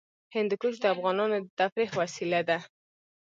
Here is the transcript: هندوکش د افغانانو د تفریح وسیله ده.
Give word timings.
هندوکش 0.35 0.75
د 0.81 0.85
افغانانو 0.95 1.37
د 1.43 1.47
تفریح 1.59 1.91
وسیله 2.01 2.39
ده. 2.49 2.57